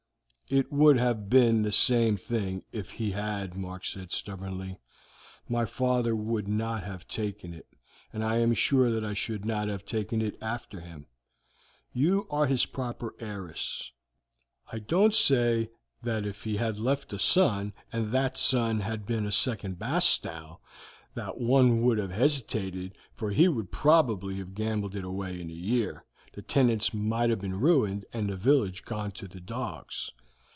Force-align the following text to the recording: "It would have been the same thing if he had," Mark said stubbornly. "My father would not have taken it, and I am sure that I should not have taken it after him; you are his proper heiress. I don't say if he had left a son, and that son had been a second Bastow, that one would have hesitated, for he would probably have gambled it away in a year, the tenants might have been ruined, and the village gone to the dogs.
"It 0.51 0.69
would 0.69 0.97
have 0.99 1.29
been 1.29 1.61
the 1.61 1.71
same 1.71 2.17
thing 2.17 2.63
if 2.73 2.91
he 2.91 3.11
had," 3.11 3.55
Mark 3.55 3.85
said 3.85 4.11
stubbornly. 4.11 4.81
"My 5.47 5.63
father 5.63 6.13
would 6.13 6.45
not 6.45 6.83
have 6.83 7.07
taken 7.07 7.53
it, 7.53 7.65
and 8.11 8.21
I 8.21 8.39
am 8.39 8.53
sure 8.53 8.91
that 8.91 9.05
I 9.05 9.13
should 9.13 9.45
not 9.45 9.69
have 9.69 9.85
taken 9.85 10.21
it 10.21 10.37
after 10.41 10.81
him; 10.81 11.05
you 11.93 12.27
are 12.29 12.47
his 12.47 12.65
proper 12.65 13.15
heiress. 13.21 13.93
I 14.73 14.79
don't 14.79 15.15
say 15.15 15.69
if 16.03 16.43
he 16.43 16.57
had 16.57 16.77
left 16.77 17.13
a 17.13 17.17
son, 17.17 17.71
and 17.93 18.11
that 18.11 18.37
son 18.37 18.81
had 18.81 19.05
been 19.05 19.25
a 19.25 19.31
second 19.31 19.79
Bastow, 19.79 20.59
that 21.13 21.39
one 21.39 21.81
would 21.83 21.97
have 21.97 22.11
hesitated, 22.11 22.97
for 23.15 23.31
he 23.31 23.47
would 23.47 23.71
probably 23.71 24.35
have 24.39 24.53
gambled 24.53 24.95
it 24.97 25.05
away 25.05 25.39
in 25.39 25.49
a 25.49 25.53
year, 25.53 26.03
the 26.33 26.41
tenants 26.41 26.93
might 26.93 27.29
have 27.29 27.39
been 27.39 27.57
ruined, 27.61 28.03
and 28.11 28.27
the 28.27 28.35
village 28.35 28.83
gone 28.83 29.11
to 29.13 29.29
the 29.29 29.39
dogs. 29.39 30.11